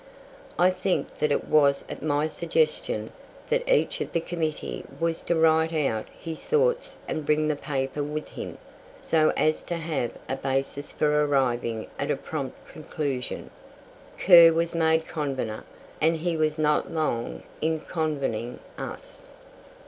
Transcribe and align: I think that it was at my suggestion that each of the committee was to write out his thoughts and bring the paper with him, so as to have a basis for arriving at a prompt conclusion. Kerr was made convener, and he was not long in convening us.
I 0.57 0.71
think 0.71 1.19
that 1.19 1.31
it 1.31 1.43
was 1.43 1.85
at 1.87 2.01
my 2.01 2.25
suggestion 2.27 3.11
that 3.51 3.71
each 3.71 4.01
of 4.01 4.13
the 4.13 4.19
committee 4.19 4.83
was 4.99 5.21
to 5.21 5.35
write 5.35 5.73
out 5.73 6.07
his 6.19 6.43
thoughts 6.47 6.95
and 7.07 7.23
bring 7.23 7.47
the 7.47 7.55
paper 7.55 8.01
with 8.01 8.29
him, 8.29 8.57
so 9.03 9.31
as 9.37 9.61
to 9.61 9.75
have 9.75 10.17
a 10.27 10.37
basis 10.37 10.91
for 10.91 11.23
arriving 11.23 11.85
at 11.99 12.09
a 12.09 12.15
prompt 12.15 12.67
conclusion. 12.67 13.51
Kerr 14.17 14.51
was 14.51 14.73
made 14.73 15.07
convener, 15.07 15.63
and 16.01 16.15
he 16.17 16.35
was 16.35 16.57
not 16.57 16.91
long 16.91 17.43
in 17.61 17.79
convening 17.81 18.57
us. 18.79 19.23